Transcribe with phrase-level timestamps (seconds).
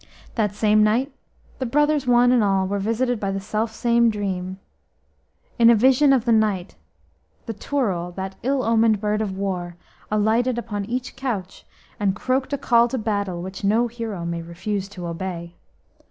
[0.33, 1.11] That same night
[1.59, 4.57] the brothers one and all were visited by the self same dream.
[5.59, 6.73] In a vision of the night
[7.45, 9.75] the Turul, that ill omened bird of war,
[10.09, 11.67] alighted upon each couch
[11.99, 15.53] and croaked a call to battle which no hero may refuse to obey.